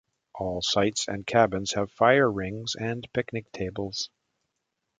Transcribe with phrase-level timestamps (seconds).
[0.33, 4.09] All sites and cabins have fire rings and picnic tables.